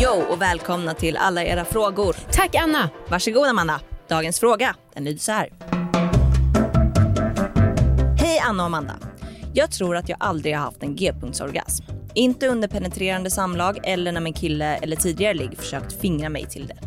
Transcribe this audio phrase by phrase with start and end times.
[0.00, 2.16] Jo och välkomna till alla era frågor.
[2.32, 2.90] Tack Anna!
[3.08, 3.80] Varsågod Amanda.
[4.08, 5.48] Dagens fråga, den lyder så här.
[8.18, 8.92] Hej Anna och Amanda.
[9.54, 11.84] Jag tror att jag aldrig har haft en g-punktsorgasm.
[12.14, 16.66] Inte under penetrerande samlag eller när min kille eller tidigare ligg försökt fingra mig till
[16.66, 16.78] det.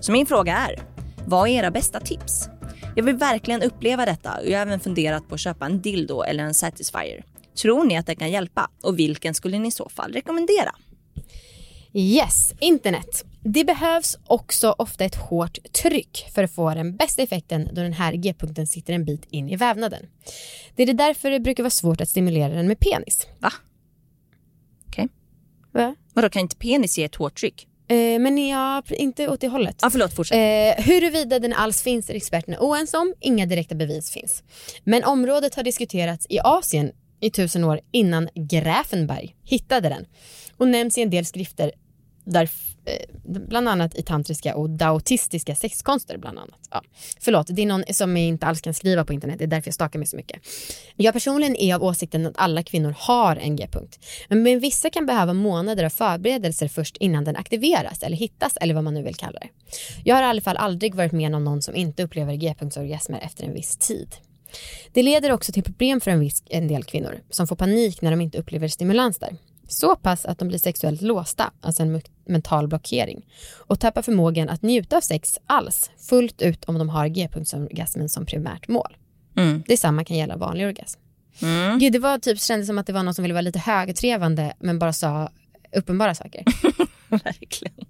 [0.00, 0.82] Så min fråga är,
[1.26, 2.48] vad är era bästa tips?
[2.96, 6.22] Jag vill verkligen uppleva detta och jag har även funderat på att köpa en dildo
[6.22, 7.24] eller en satisfier.
[7.54, 8.70] Tror ni att det kan hjälpa?
[8.82, 10.74] Och vilken skulle ni i så fall rekommendera?
[11.94, 13.24] Yes, internet.
[13.44, 17.92] Det behövs också ofta ett hårt tryck för att få den bästa effekten då den
[17.92, 20.06] här g-punkten sitter en bit in i vävnaden.
[20.76, 23.26] Det är därför det brukar vara svårt att stimulera den med penis.
[23.38, 23.52] Va?
[24.88, 25.08] Okej.
[25.72, 25.94] Va?
[26.14, 27.68] Vadå, kan inte penis ge ett hårt tryck?
[27.88, 29.76] Eh, men ja, inte åt det hållet.
[29.82, 30.36] Ja, förlåt, fortsätt.
[30.78, 33.14] Eh, huruvida den alls finns är experterna oense om.
[33.20, 34.42] Inga direkta bevis finns.
[34.84, 40.06] Men området har diskuterats i Asien i tusen år innan Grafenberg hittade den
[40.56, 41.72] och nämns i en del skrifter
[42.24, 42.50] där,
[42.84, 46.68] eh, bland annat i tantriska och daotistiska sexkonster bland annat.
[46.70, 46.82] Ja.
[47.20, 49.74] Förlåt, det är någon som inte alls kan skriva på internet, det är därför jag
[49.74, 50.42] stakar mig så mycket.
[50.96, 53.98] Jag personligen är av åsikten att alla kvinnor har en g-punkt.
[54.28, 58.84] Men vissa kan behöva månader av förberedelser först innan den aktiveras eller hittas eller vad
[58.84, 59.48] man nu vill kalla det.
[60.04, 63.44] Jag har i alla fall aldrig varit med om någon som inte upplever g-punktsorgasmer efter
[63.44, 64.08] en viss tid.
[64.92, 68.10] Det leder också till problem för en, viss, en del kvinnor som får panik när
[68.10, 69.36] de inte upplever stimulans där.
[69.68, 74.62] Så pass att de blir sexuellt låsta, alltså en mental blockering och tappar förmågan att
[74.62, 78.96] njuta av sex alls fullt ut om de har g-punktsorgasmen som primärt mål.
[79.36, 79.62] Mm.
[79.66, 81.00] Detsamma kan gälla vanlig orgasm.
[81.42, 81.78] Mm.
[81.78, 84.52] Gud, det var typ, kändes som att det var någon som ville vara lite högtrevande
[84.58, 85.30] men bara sa
[85.76, 86.44] uppenbara saker.
[87.08, 87.86] Verkligen.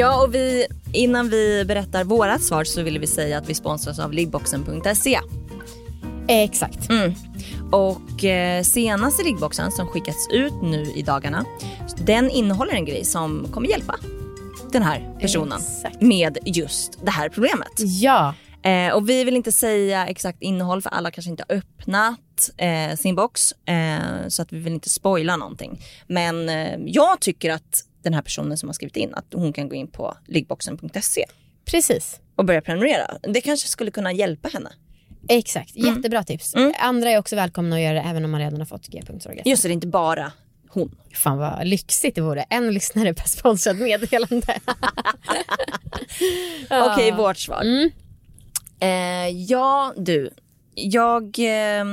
[0.00, 3.98] Ja, och vi, innan vi berättar vårat svar så vill vi säga att vi sponsras
[3.98, 5.20] av liggboxen.se.
[6.28, 6.90] Exakt.
[6.90, 7.14] Mm.
[7.72, 11.44] Och eh, senaste riggboxen som skickats ut nu i dagarna,
[11.96, 13.96] den innehåller en grej som kommer hjälpa
[14.72, 16.00] den här personen Exakt.
[16.00, 17.72] med just det här problemet.
[17.78, 18.34] Ja.
[18.62, 22.96] Eh, och vi vill inte säga exakt innehåll för alla kanske inte har öppnat eh,
[22.96, 23.52] sin box.
[23.52, 25.80] Eh, så att vi vill inte spoila någonting.
[26.06, 29.68] Men eh, jag tycker att den här personen som har skrivit in att hon kan
[29.68, 31.26] gå in på liggboxen.se
[31.64, 32.20] Precis.
[32.36, 33.18] och börja prenumerera.
[33.22, 34.70] Det kanske skulle kunna hjälpa henne.
[35.28, 35.76] Exakt.
[35.76, 36.54] Jättebra tips.
[36.54, 36.72] Mm.
[36.78, 39.48] Andra är också välkomna att göra det även om man redan har fått g-punktsorgasm.
[39.48, 40.32] Just det, det är inte bara
[40.68, 40.96] hon.
[41.14, 42.42] Fan vad lyxigt det vore.
[42.42, 44.58] En lyssnare per sponsrad meddelande.
[46.70, 46.92] Ja.
[46.92, 47.62] Okej, vårt svar.
[47.62, 47.90] Mm.
[48.80, 50.30] Eh, ja, du.
[50.74, 51.84] Jag, eh,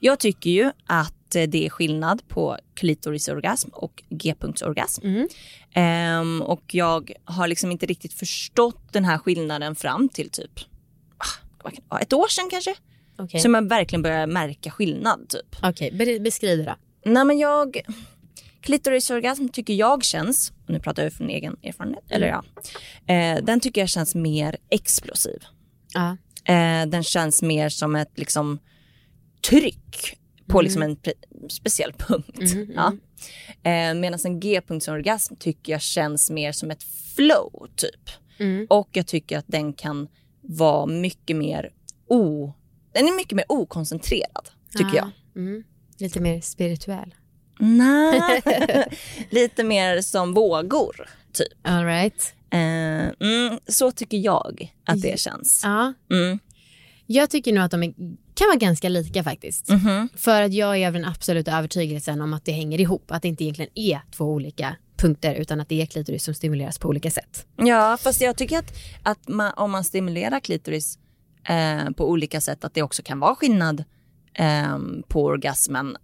[0.00, 1.15] jag tycker ju att
[1.46, 5.06] det är skillnad på klitorisorgasm och g-punktsorgasm.
[5.06, 5.28] Mm.
[5.74, 10.60] Ehm, och jag har liksom inte riktigt förstått den här skillnaden fram till typ
[11.88, 12.74] ah, ett år sedan kanske.
[13.18, 15.56] Okej, Så man verkligen börjar märka skillnad typ.
[15.62, 16.74] Okej, be- beskriv det då.
[17.10, 17.80] Nej men jag,
[18.60, 22.44] klitorisorgasm tycker jag känns, och nu pratar jag från egen erfarenhet, eller ja.
[23.14, 25.42] Eh, den tycker jag känns mer explosiv.
[25.94, 26.16] Ja.
[26.54, 28.58] Eh, den känns mer som ett liksom
[29.48, 32.52] tryck på liksom en pre- speciell punkt.
[32.52, 32.92] Mm, Ja.
[33.70, 36.82] Eh, Medan en g-punktsorgasm tycker jag känns mer som ett
[37.16, 38.10] flow typ.
[38.38, 38.66] Mm.
[38.70, 40.08] Och jag tycker att den kan
[40.40, 41.70] vara mycket mer
[42.08, 42.52] o...
[42.92, 45.10] Den är mycket mer okoncentrerad tycker jag.
[45.36, 45.64] Mm.
[45.98, 47.14] Lite mer spirituell.
[47.58, 48.42] Nej,
[49.30, 51.48] lite mer som vågor typ.
[51.62, 52.34] All right.
[52.50, 52.58] Eh,
[53.28, 55.60] mm, så tycker jag att det känns.
[55.64, 55.92] Ja.
[56.10, 56.38] Mm.
[57.06, 57.94] Jag tycker nog att de är,
[58.34, 59.68] kan vara ganska lika faktiskt.
[59.68, 60.08] Mhm.
[60.16, 63.10] För att jag är av den absoluta övertygelsen om att det hänger ihop.
[63.10, 66.78] Att det inte egentligen är två olika punkter utan att det är klitoris som stimuleras
[66.78, 67.46] på olika sätt.
[67.56, 68.72] Ja, fast jag tycker att,
[69.02, 70.98] att man, om man stimulerar klitoris
[71.48, 73.84] eh, på olika sätt att det också kan vara skillnad
[74.34, 74.78] eh,
[75.08, 75.96] på orgasmen.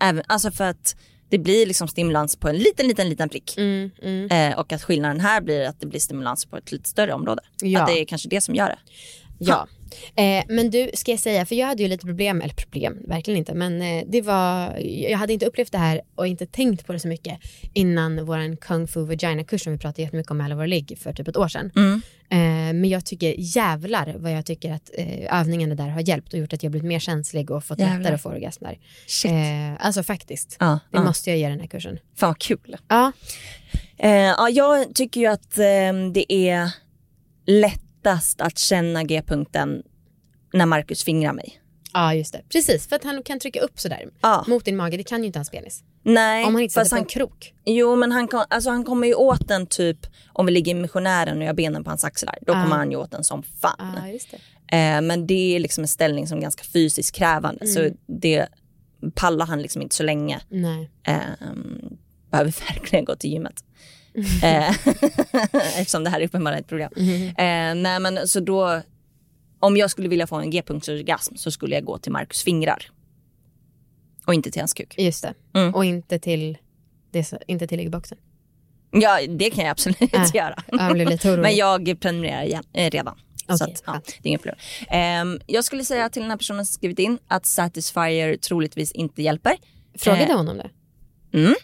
[0.00, 0.96] Även, alltså för att
[1.28, 3.56] det blir liksom stimulans på en liten, liten, liten prick.
[3.56, 4.30] Mm, mm.
[4.30, 7.42] Eh, och att skillnaden här blir att det blir stimulans på ett lite större område.
[7.62, 7.80] Ja.
[7.80, 8.78] Att det är kanske det som gör det.
[9.46, 9.68] Ja.
[10.14, 13.38] Eh, men du, ska jag säga, för jag hade ju lite problem, eller problem, verkligen
[13.38, 16.92] inte, men eh, det var, jag hade inte upplevt det här och inte tänkt på
[16.92, 17.38] det så mycket
[17.72, 21.12] innan vår Kung Fu Vagina-kurs som vi pratade jättemycket om i alla våra ligg för
[21.12, 21.70] typ ett år sedan.
[21.76, 22.02] Mm.
[22.30, 26.38] Eh, men jag tycker jävlar vad jag tycker att eh, övningarna där har hjälpt och
[26.38, 27.98] gjort att jag blivit mer känslig och fått Jävlar.
[27.98, 28.78] lättare att få orgasmer.
[29.24, 31.04] Eh, alltså faktiskt, ja, det ja.
[31.04, 31.98] måste jag ge den här kursen.
[32.16, 32.76] Fan vad kul.
[32.88, 33.12] Ja,
[34.02, 36.70] Eh, ja, jag tycker ju att eh, det är
[38.04, 39.82] lättast att känna g-punkten
[40.52, 41.58] när Marcus fingrar mig.
[41.92, 42.40] ja just det.
[42.48, 44.44] Precis, för att han kan trycka upp sådär Ja.
[44.48, 45.82] mot din mage, det kan ju inte hans penis.
[46.04, 47.54] Nej, Om han inte sätter på han, en krok.
[47.64, 49.98] jo men han, kom, alltså, han kommer ju åt den typ
[50.32, 52.38] om vi ligger i missionären och jag har benen på hans axlar.
[52.46, 54.10] Då kommer han ju åt den som fan.
[54.12, 54.76] Just det.
[54.76, 58.46] Eh, men det är liksom en ställning som är ganska fysiskt krävande så det
[59.14, 60.40] pallar han liksom inte så länge.
[60.48, 60.90] Nej.
[61.06, 61.16] Eh,
[62.30, 63.64] behöver verkligen gå till gymmet.
[64.42, 64.70] Eh,
[65.80, 66.92] Eftersom det här är uppenbarligen ett program.
[66.96, 68.80] Eh, nej men så då,
[69.60, 72.90] om jag skulle vilja få en g-punktsorgasm så skulle jag gå till Marcus fingrar.
[74.26, 74.94] Och inte till hans kuk.
[74.98, 75.34] Just det.
[75.54, 75.74] Mm.
[75.74, 76.58] Och inte till,
[77.10, 78.18] det, så- inte till liggboxen.
[78.90, 80.62] Ja det kan jag absolut Äh, göra.
[80.66, 81.38] Jag.
[81.38, 83.18] Men jag prenumererar igen, eh, redan.
[83.48, 84.58] så Okej, att, ja, det är inget problem.
[84.88, 89.22] Ehm, jag skulle säga till den här personen som skrivit in att Satisfyer troligtvis inte
[89.22, 89.56] hjälper.
[89.98, 90.70] Frågade Eh, honom det?
[91.38, 91.54] Mm.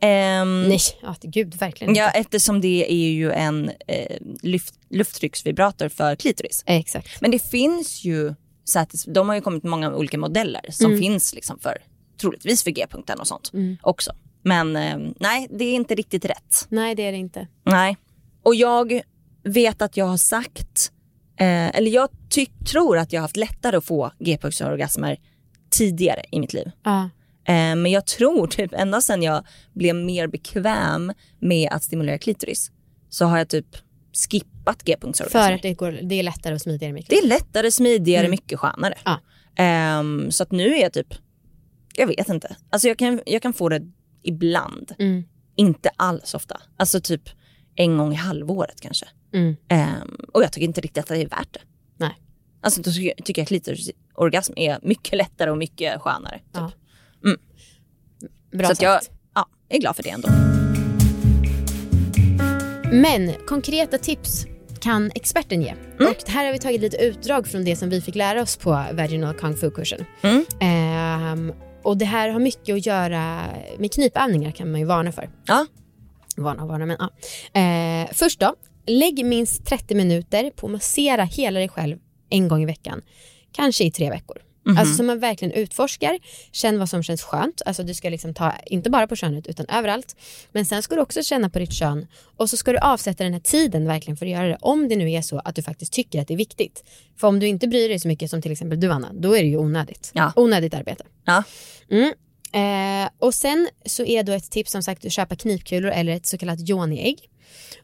[0.00, 2.18] Ehm, Nej, ja, gud verkligen Ja, inte.
[2.18, 6.62] eftersom det är ju en eh, luft, lufttrycksvibrator för klitoris.
[6.66, 7.20] Exakt.
[7.20, 8.34] Men det finns ju,
[8.64, 10.98] satis- de har ju kommit många olika modeller som Mm.
[11.00, 11.78] finns liksom för,
[12.20, 13.52] troligtvis för G-punkten och sånt
[13.82, 14.12] också.
[14.42, 16.66] Men eh, nej, det är inte riktigt rätt.
[16.68, 17.48] Nej, det är det inte.
[17.64, 17.96] Nej.
[18.42, 19.00] Och jag
[19.44, 20.92] vet att jag har sagt,
[21.36, 22.08] eh, eller jag
[22.72, 25.16] tror att jag har haft lättare att få g-punktsorgasmer
[25.70, 26.70] tidigare i mitt liv.
[26.84, 27.10] Ja.
[27.44, 32.70] Eh, men jag tror typ ända sedan jag blev mer bekväm med att stimulera klitoris
[33.08, 33.66] så har jag typ
[34.30, 35.46] skippat g-punktsorgasmer.
[35.46, 38.58] För att det, går, det är lättare och smidigare i Det är lättare, smidigare, mycket
[38.58, 38.94] skönare.
[39.04, 39.20] Ja.
[39.56, 41.14] Ehm, så att nu är jag typ,
[41.94, 42.56] jag vet inte.
[42.70, 43.82] Alltså jag kan, jag kan få det
[44.22, 45.24] ibland, Mm.
[45.56, 46.60] inte alls ofta.
[46.76, 47.22] Alltså typ
[47.74, 49.06] en gång i halvåret kanske.
[49.34, 49.56] Mm.
[49.68, 51.60] Ehm, och jag tycker inte riktigt att det är värt det.
[51.96, 52.20] Nej.
[52.60, 56.38] Alltså då tycker tycker jag klitorisorgasm är mycket lättare och mycket skönare.
[56.38, 56.44] Typ.
[56.52, 56.72] Ja.
[57.24, 57.38] Mm.
[58.52, 58.82] Bra så att sagt.
[58.82, 59.00] jag
[59.34, 60.28] ja, är glad för det ändå.
[62.92, 64.46] Men konkreta tips
[64.80, 65.68] kan experten ge.
[65.68, 66.10] Mm.
[66.10, 68.70] Och här har vi tagit lite utdrag från det som vi fick lära oss på
[68.92, 70.04] Vaginal Kung Fu-kursen.
[70.22, 70.44] Mm.
[70.60, 71.52] Ehm,
[71.82, 73.44] och det här har mycket att göra
[73.78, 75.30] med knipövningar kan man ju varna för.
[75.46, 75.66] Ja.
[76.36, 77.10] Varna och varna men ja.
[77.60, 78.54] Eh, först då,
[78.86, 81.98] lägg minst 30 minuter på att massera hela dig själv
[82.30, 83.02] en gång i veckan.
[83.52, 84.38] Kanske i tre veckor.
[84.66, 84.78] Mhm.
[84.78, 86.18] Alltså så man verkligen utforskar,
[86.52, 87.62] känn vad som känns skönt.
[87.66, 90.16] Alltså du ska liksom ta, inte bara på könet utan överallt.
[90.52, 92.06] Men sen ska du också känna på ditt kön
[92.36, 94.58] och så ska du avsätta den här tiden verkligen för att göra det.
[94.60, 96.84] Om det nu är så att du faktiskt tycker att det är viktigt.
[97.16, 99.42] För om du inte bryr dig så mycket som till exempel du Anna, då är
[99.42, 100.10] det ju onödigt.
[100.14, 100.32] Ja.
[100.36, 101.04] Onödigt arbete.
[101.24, 101.42] Ja.
[101.90, 102.12] Mm.
[102.54, 106.26] Eh, och sen så är då ett tips som sagt att köpa knipkulor eller ett
[106.26, 107.28] så kallat yoni-ägg.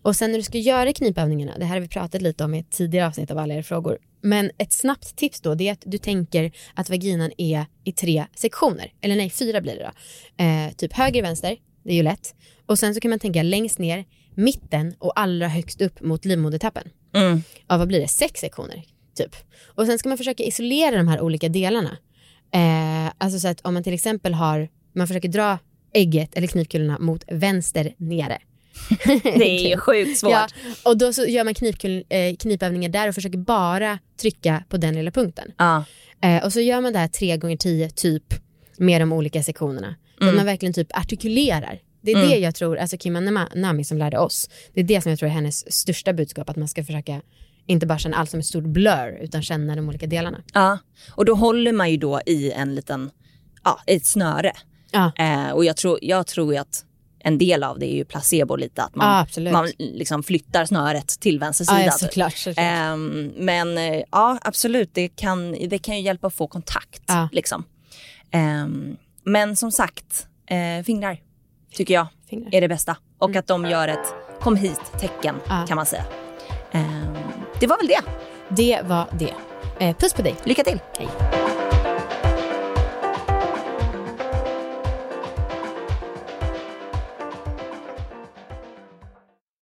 [0.02, 2.58] Och sen när du ska göra knipövningarna, det här har vi pratat lite om i
[2.58, 3.98] ett tidigare avsnitt av alla era frågor.
[4.20, 8.26] Men ett snabbt tips då det är att du tänker att vaginan är i tre
[8.34, 8.92] sektioner.
[9.00, 10.44] Eller nej, fyra blir det då.
[10.44, 12.34] Eh, typ höger, vänster, det är ju lätt.
[12.66, 14.04] Och sen så kan man tänka längst ner,
[14.34, 16.90] mitten och allra högst upp mot livmodertappen.
[17.14, 17.42] Mm.
[17.68, 18.08] Ja, vad blir det?
[18.08, 18.82] Sex sektioner,
[19.14, 19.36] typ.
[19.64, 21.98] Och sen ska man försöka isolera de här olika delarna.
[22.54, 25.58] Eh, alltså så att om man till exempel har, man försöker dra
[25.92, 28.38] ägget eller knipkulorna mot vänster nere.
[29.22, 30.32] Det är ju sjukt svårt.
[30.32, 30.48] Ja,
[30.84, 34.94] och då så gör man knipkul, eh, knipövningar där och försöker bara trycka på den
[34.94, 35.52] lilla punkten.
[35.56, 35.84] Ja.
[36.22, 38.34] Eh, och så gör man det här tre gånger tio typ
[38.76, 39.94] med de olika sektionerna.
[40.18, 41.80] Så att man verkligen typ artikulerar.
[42.00, 45.10] Det är det jag tror, alltså Kim Nami som lärde oss, det är det som
[45.10, 47.20] jag tror är hennes största budskap, att man ska försöka
[47.66, 50.38] inte bara känna allt som ett stort blur, utan känna de olika delarna.
[50.52, 50.78] Ja,
[51.10, 53.10] och då håller man ju då i en liten,
[53.64, 54.52] ja, ett snöre.
[54.92, 55.12] Ja.
[55.18, 56.84] Eh, och jag tror, jag tror att
[57.28, 59.52] en del av det är ju placebo lite, att man, absolut.
[59.52, 61.78] man liksom flyttar snöret till vänster sida.
[61.80, 62.00] Ja, ja, typ.
[62.00, 62.36] såklart.
[62.36, 62.64] såklart.
[62.66, 67.02] Ehm, men eh, ja, absolut, det kan, det kan ju hjälpa att få kontakt.
[67.06, 67.28] Ja.
[67.32, 67.64] Liksom.
[68.30, 71.18] Ehm, men som sagt, eh, fingrar
[71.74, 72.54] tycker jag Fingrar.
[72.54, 72.96] är det bästa.
[73.18, 75.64] Och att de gör ett kom hit-tecken Ja.
[75.68, 76.04] kan man säga.
[76.72, 77.16] Ehm,
[77.60, 78.00] det var väl det.
[78.48, 79.34] Det var det.
[79.86, 80.34] Eh, puss på dig.
[80.44, 80.80] Lycka till!
[80.98, 81.37] Hej.